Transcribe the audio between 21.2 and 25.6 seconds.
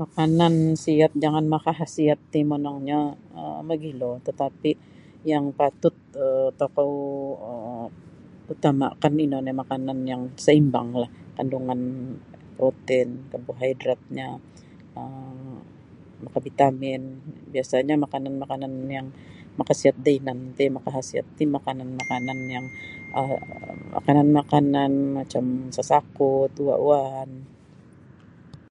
ti makanan-makanan yang um makanan-makanan macam